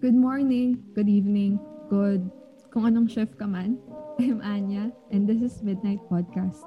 [0.00, 1.60] Good morning, good evening,
[1.92, 2.24] good
[2.72, 3.76] kung anong shift ka man.
[4.16, 6.64] I'm Anya, and this is Midnight Podcast.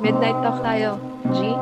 [0.00, 0.96] Midnight Talk tayo,
[1.36, 1.52] G.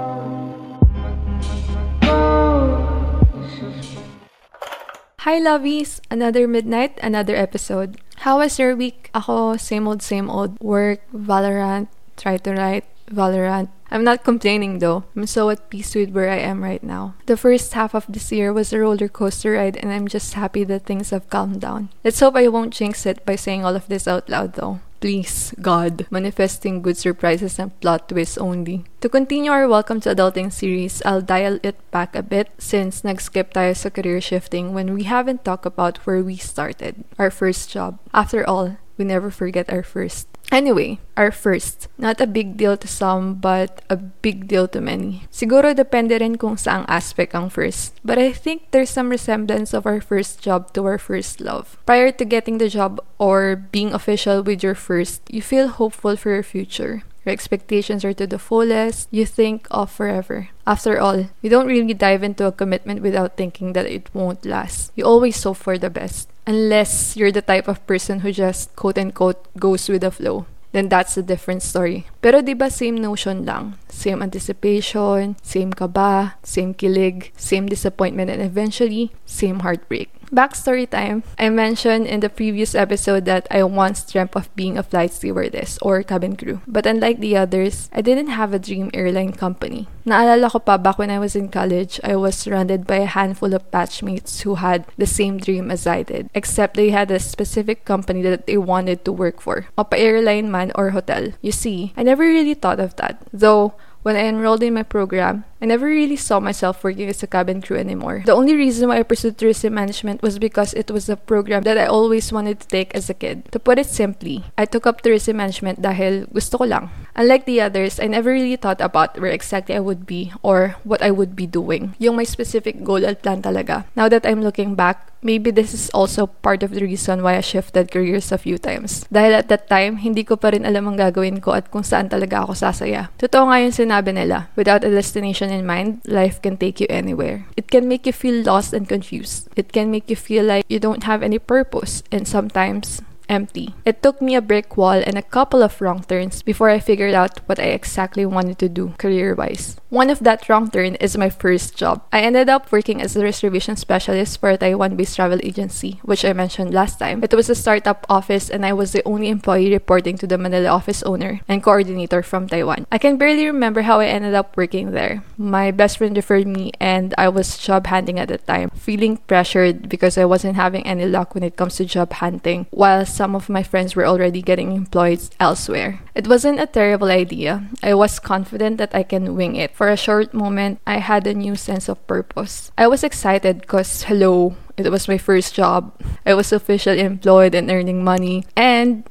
[5.26, 5.98] Hi, lovies!
[6.14, 7.98] Another midnight, another episode.
[8.22, 9.10] How was your week?
[9.18, 10.54] Ako, same old, same old.
[10.62, 13.66] Work, Valorant, try to write, Valorant.
[13.94, 15.06] I'm not complaining though.
[15.14, 17.14] I'm so at peace with where I am right now.
[17.30, 20.64] The first half of this year was a roller coaster ride, and I'm just happy
[20.64, 21.94] that things have calmed down.
[22.02, 24.80] Let's hope I won't jinx it by saying all of this out loud though.
[24.98, 28.82] Please, God, manifesting good surprises and plot twists only.
[29.00, 33.54] To continue our Welcome to Adulting series, I'll dial it back a bit since nag-skip
[33.54, 38.00] tayo sa career shifting when we haven't talked about where we started, our first job.
[38.14, 40.28] After all, we never forget our first.
[40.52, 41.88] Anyway, our first.
[41.98, 45.26] Not a big deal to some, but a big deal to many.
[45.32, 47.96] Siguro depende rin kung saang aspect ang first.
[48.04, 51.78] But I think there's some resemblance of our first job to our first love.
[51.86, 56.30] Prior to getting the job or being official with your first, you feel hopeful for
[56.30, 57.02] your future.
[57.24, 59.08] Your expectations are to the fullest.
[59.10, 60.48] You think of forever.
[60.66, 64.92] After all, you don't really dive into a commitment without thinking that it won't last.
[64.94, 66.28] You always hope for the best.
[66.46, 70.46] Unless you're the type of person who just quote unquote goes with the flow.
[70.74, 72.04] Then that's a different story.
[72.20, 73.78] Pero di ba same notion lang?
[73.86, 80.10] Same anticipation, same kaba, same kilig, same disappointment, and eventually, same heartbreak.
[80.34, 81.22] Backstory time.
[81.38, 85.78] I mentioned in the previous episode that I once dreamt of being a flight stewardess
[85.78, 86.60] or cabin crew.
[86.66, 89.86] But unlike the others, I didn't have a dream airline company.
[90.04, 93.54] Naalala ko pa back when I was in college, I was surrounded by a handful
[93.54, 97.84] of batchmates who had the same dream as I did, except they had a specific
[97.86, 99.70] company that they wanted to work for.
[99.78, 101.30] Mapa airline man or hotel.
[101.42, 103.22] You see, I never really thought of that.
[103.32, 107.26] Though when I enrolled in my program, I never really saw myself working as a
[107.26, 108.22] cabin crew anymore.
[108.26, 111.78] The only reason why I pursued tourism management was because it was a program that
[111.78, 113.50] I always wanted to take as a kid.
[113.52, 116.92] To put it simply, I took up tourism management dahil gusto ko lang.
[117.14, 121.02] Unlike the others, I never really thought about where exactly I would be or what
[121.02, 121.94] I would be doing.
[121.98, 123.86] Yung my specific goal at plan talaga.
[123.94, 127.40] Now that I'm looking back, maybe this is also part of the reason why I
[127.40, 129.06] shifted careers a few times.
[129.14, 132.10] Dahil at that time, hindi ko pa rin alam ang gagawin ko at kung saan
[132.10, 133.08] talaga ako sasaya.
[133.16, 137.46] Totoo nga yung sinabi nila, without a destination in mind, life can take you anywhere.
[137.54, 139.48] It can make you feel lost and confused.
[139.54, 143.74] It can make you feel like you don't have any purpose, and sometimes empty.
[143.84, 147.14] It took me a brick wall and a couple of wrong turns before I figured
[147.14, 149.76] out what I exactly wanted to do career wise.
[149.88, 152.02] One of that wrong turn is my first job.
[152.12, 156.24] I ended up working as a reservation specialist for a Taiwan based travel agency, which
[156.24, 157.22] I mentioned last time.
[157.22, 160.68] It was a startup office and I was the only employee reporting to the Manila
[160.68, 162.86] office owner and coordinator from Taiwan.
[162.90, 165.22] I can barely remember how I ended up working there.
[165.38, 169.88] My best friend referred me and I was job hunting at the time, feeling pressured
[169.88, 173.48] because I wasn't having any luck when it comes to job hunting, while some of
[173.48, 176.00] my friends were already getting employed elsewhere.
[176.14, 177.62] It wasn't a terrible idea.
[177.82, 179.74] I was confident that I can wing it.
[179.74, 182.72] For a short moment, I had a new sense of purpose.
[182.76, 185.94] I was excited because, hello, it was my first job.
[186.26, 188.44] I was officially employed and earning money,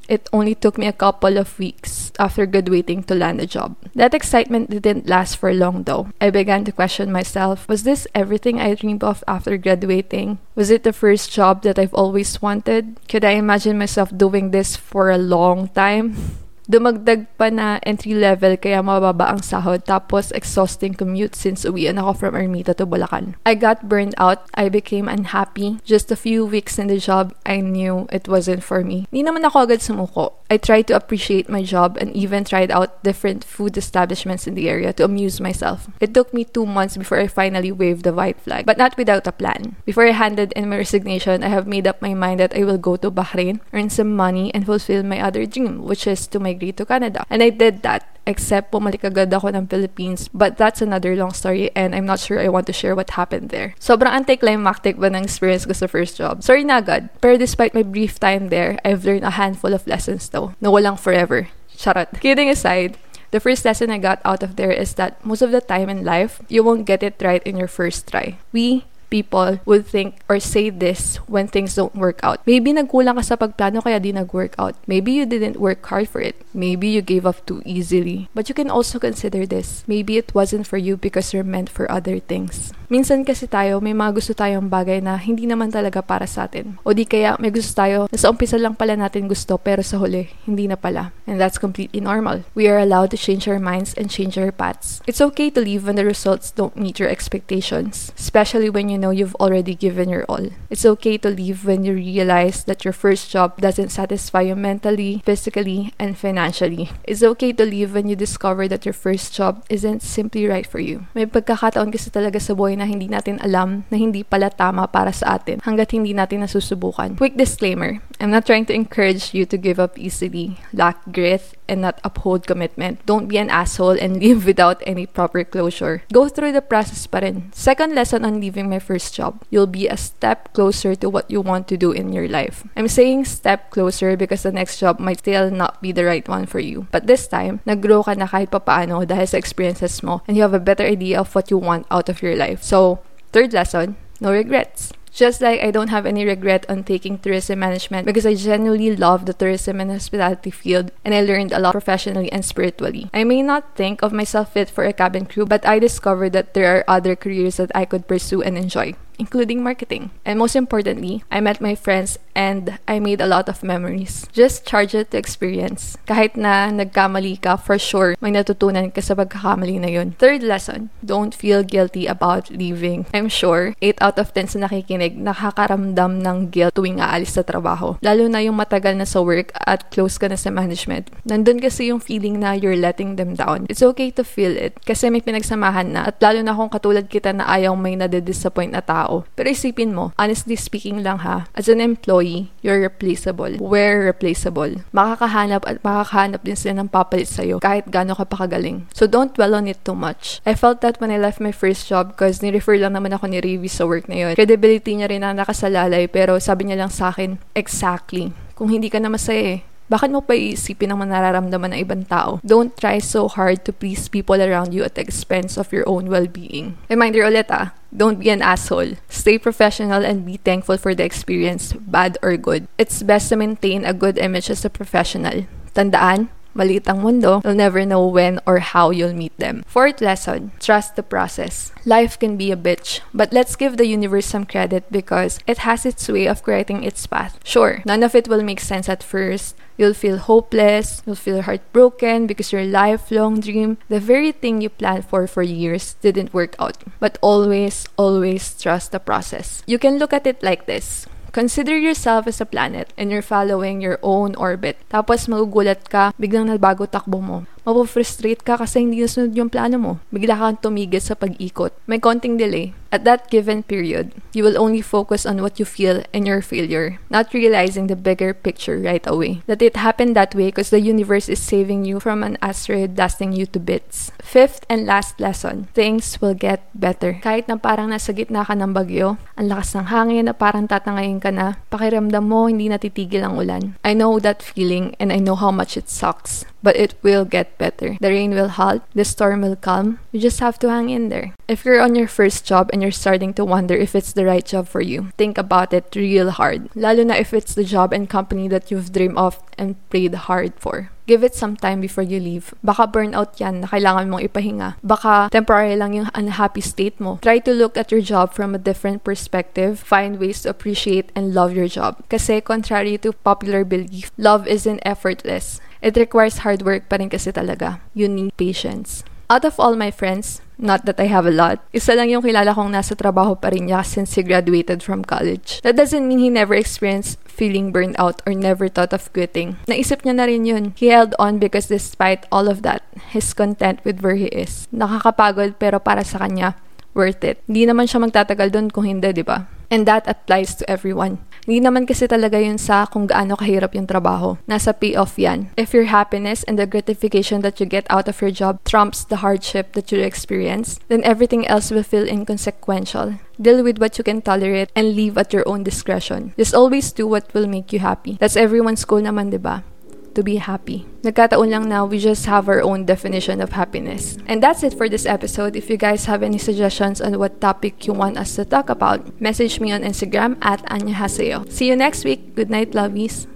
[0.08, 3.76] it only took me a couple of weeks after graduating to land a job.
[3.94, 6.08] That excitement didn't last for long though.
[6.20, 10.38] I began to question myself was this everything I dreamed of after graduating?
[10.54, 13.00] Was it the first job that I've always wanted?
[13.08, 16.16] Could I imagine myself doing this for a long time?
[16.64, 22.16] Dumagdag pa na entry level kaya mababa ang sahod tapos exhausting commute since uwian ako
[22.16, 23.36] from Ermita to Bulacan.
[23.44, 24.48] I got burned out.
[24.56, 25.84] I became unhappy.
[25.84, 29.04] Just a few weeks in the job, I knew it wasn't for me.
[29.12, 30.40] Hindi naman ako agad sumuko.
[30.48, 34.68] I tried to appreciate my job and even tried out different food establishments in the
[34.68, 35.90] area to amuse myself.
[36.00, 39.26] It took me two months before I finally waved the white flag, but not without
[39.26, 39.76] a plan.
[39.84, 42.78] Before I handed in my resignation, I have made up my mind that I will
[42.78, 46.84] go to Bahrain, earn some money, and fulfill my other dream, which is to to
[46.84, 47.24] Canada.
[47.30, 50.28] And I did that except bumalik agad ako ng Philippines.
[50.32, 53.50] But that's another long story and I'm not sure I want to share what happened
[53.50, 53.74] there.
[53.80, 56.42] Sobrang anticlimactic ba ng experience ko sa first job?
[56.42, 57.10] Sorry na agad.
[57.20, 60.56] Pero despite my brief time there, I've learned a handful of lessons though.
[60.60, 61.48] Na walang forever.
[61.74, 62.08] Charot.
[62.22, 62.96] Kidding aside,
[63.34, 66.06] the first lesson I got out of there is that most of the time in
[66.06, 68.38] life, you won't get it right in your first try.
[68.52, 72.40] We people would think or say this when things don't work out.
[72.46, 74.74] Maybe nagkulang ka sa pagplano kaya di nag-work out.
[74.86, 76.36] Maybe you didn't work hard for it.
[76.54, 78.28] Maybe you gave up too easily.
[78.34, 79.84] But you can also consider this.
[79.86, 82.72] Maybe it wasn't for you because you're meant for other things.
[82.92, 86.76] Minsan kasi tayo, may mga gusto tayong bagay na hindi naman talaga para sa atin.
[86.84, 89.96] O di kaya may gusto tayo na sa umpisa lang pala natin gusto pero sa
[89.98, 91.10] huli, hindi na pala.
[91.24, 92.44] And that's completely normal.
[92.54, 95.00] We are allowed to change our minds and change our paths.
[95.08, 99.02] It's okay to leave when the results don't meet your expectations, especially when you you
[99.02, 100.54] know you've already given your all.
[100.70, 105.18] It's okay to leave when you realize that your first job doesn't satisfy you mentally,
[105.26, 106.94] physically, and financially.
[107.02, 110.78] It's okay to leave when you discover that your first job isn't simply right for
[110.78, 111.10] you.
[111.18, 115.10] May pagkakataon kasi talaga sa buhay na hindi natin alam na hindi pala tama para
[115.10, 117.18] sa atin hanggat hindi natin nasusubukan.
[117.18, 121.80] Quick disclaimer, I'm not trying to encourage you to give up easily, lack grit, and
[121.80, 123.04] not uphold commitment.
[123.06, 126.02] Don't be an asshole and leave without any proper closure.
[126.12, 127.50] Go through the process pa rin.
[127.52, 129.42] Second lesson on leaving my first job.
[129.50, 132.64] You'll be a step closer to what you want to do in your life.
[132.76, 136.46] I'm saying step closer because the next job might still not be the right one
[136.46, 136.86] for you.
[136.92, 140.54] But this time, nag-grow ka na kahit papaano dahil sa experiences mo and you have
[140.54, 142.62] a better idea of what you want out of your life.
[142.62, 143.00] So,
[143.32, 144.92] third lesson, no regrets.
[145.14, 149.26] Just like I don't have any regret on taking tourism management because I genuinely love
[149.26, 153.08] the tourism and hospitality field and I learned a lot professionally and spiritually.
[153.14, 156.54] I may not think of myself fit for a cabin crew, but I discovered that
[156.54, 160.10] there are other careers that I could pursue and enjoy including marketing.
[160.24, 164.26] And most importantly, I met my friends and I made a lot of memories.
[164.32, 165.96] Just charge it to experience.
[166.06, 170.18] Kahit na nagkamali ka, for sure, may natutunan ka sa pagkakamali na yun.
[170.18, 173.06] Third lesson, don't feel guilty about leaving.
[173.14, 177.96] I'm sure, 8 out of 10 sa nakikinig, nakakaramdam ng guilt tuwing aalis sa trabaho.
[178.02, 181.14] Lalo na yung matagal na sa work at close ka na sa management.
[181.22, 183.70] Nandun kasi yung feeling na you're letting them down.
[183.70, 187.30] It's okay to feel it kasi may pinagsamahan na at lalo na kung katulad kita
[187.30, 189.28] na ayaw may nade-disappoint na tao tao.
[189.36, 193.60] Pero isipin mo, honestly speaking lang ha, as an employee, you're replaceable.
[193.60, 194.80] We're replaceable.
[194.96, 198.88] Makakahanap at makakahanap din sila ng papalit sa'yo kahit gaano ka pa kagaling.
[198.96, 200.40] So don't dwell on it too much.
[200.48, 203.44] I felt that when I left my first job because ni-refer lang naman ako ni
[203.44, 204.32] Ravi sa work na yun.
[204.32, 208.32] Credibility niya rin na nakasalalay pero sabi niya lang sa akin, exactly.
[208.54, 212.40] Kung hindi ka na masaya eh, bakit mo pa iisipin ang nararamdaman ng ibang tao?
[212.40, 216.08] Don't try so hard to please people around you at the expense of your own
[216.08, 216.80] well-being.
[216.88, 218.96] Reminder ulit ah, don't be an asshole.
[219.08, 222.66] Stay professional and be thankful for the experience, bad or good.
[222.78, 225.46] It's best to maintain a good image as a professional.
[225.76, 229.66] Tandaan, Maliit ang mundo, you'll never know when or how you'll meet them.
[229.66, 231.74] Fourth lesson, trust the process.
[231.84, 235.84] Life can be a bitch, but let's give the universe some credit because it has
[235.84, 237.42] its way of creating its path.
[237.42, 239.58] Sure, none of it will make sense at first.
[239.76, 245.04] You'll feel hopeless, you'll feel heartbroken because your lifelong dream, the very thing you planned
[245.04, 246.82] for for years, didn't work out.
[247.00, 249.62] But always, always trust the process.
[249.66, 251.06] You can look at it like this.
[251.34, 254.78] Consider yourself as a planet and you're following your own orbit.
[254.86, 259.92] Tapos magugulat ka, biglang nagbago takbo mo mapofrustrate ka kasi hindi nasunod yung plano mo.
[260.12, 261.72] Bigla kang tumigil sa pag-ikot.
[261.88, 262.76] May konting delay.
[262.94, 267.02] At that given period, you will only focus on what you feel and your failure,
[267.10, 269.42] not realizing the bigger picture right away.
[269.50, 273.34] That it happened that way because the universe is saving you from an asteroid dusting
[273.34, 274.14] you to bits.
[274.22, 277.18] Fifth and last lesson, things will get better.
[277.18, 281.18] Kahit na parang nasa gitna ka ng bagyo, ang lakas ng hangin na parang tatangayin
[281.18, 283.74] ka na, pakiramdam mo hindi natitigil ang ulan.
[283.82, 287.60] I know that feeling and I know how much it sucks but it will get
[287.60, 288.00] better.
[288.00, 290.00] The rain will halt, the storm will calm.
[290.10, 291.36] You just have to hang in there.
[291.46, 294.44] If you're on your first job and you're starting to wonder if it's the right
[294.44, 296.72] job for you, think about it real hard.
[296.74, 300.56] Lalo na if it's the job and company that you've dreamed of and prayed hard
[300.56, 300.88] for.
[301.06, 302.56] Give it some time before you leave.
[302.64, 304.80] Baka burnout yan na kailangan mong ipahinga.
[304.80, 307.20] Baka temporary lang yung unhappy state mo.
[307.20, 309.76] Try to look at your job from a different perspective.
[309.76, 312.00] Find ways to appreciate and love your job.
[312.08, 315.60] Kasi contrary to popular belief, love isn't effortless.
[315.84, 317.84] It requires hard work pa rin kasi talaga.
[317.92, 319.04] You need patience.
[319.28, 322.56] Out of all my friends, not that I have a lot, isa lang yung kilala
[322.56, 325.60] kong nasa trabaho pa rin niya since he graduated from college.
[325.60, 329.60] That doesn't mean he never experienced feeling burned out or never thought of quitting.
[329.68, 330.72] Naisip niya na rin yun.
[330.72, 332.80] He held on because despite all of that,
[333.12, 334.64] he's content with where he is.
[334.72, 336.56] Nakakapagod pero para sa kanya,
[336.96, 337.44] worth it.
[337.44, 339.52] Hindi naman siya magtatagal doon kung hindi, di ba?
[339.70, 341.24] And that applies to everyone.
[341.44, 344.40] Hindi naman kasi talaga yun sa kung gaano kahirap yung trabaho.
[344.48, 345.52] Nasa payoff yan.
[345.60, 349.20] If your happiness and the gratification that you get out of your job trumps the
[349.20, 353.20] hardship that you experience, then everything else will feel inconsequential.
[353.36, 356.32] Deal with what you can tolerate and leave at your own discretion.
[356.40, 358.16] Just always do what will make you happy.
[358.16, 359.68] That's everyone's goal naman, di ba?
[360.14, 360.86] To be happy.
[361.02, 364.16] Nagkataon lang na we just have our own definition of happiness.
[364.26, 365.56] And that's it for this episode.
[365.56, 369.20] If you guys have any suggestions on what topic you want us to talk about,
[369.20, 371.50] message me on Instagram at Anya Haseo.
[371.50, 372.34] See you next week.
[372.34, 373.26] Good night, lovies.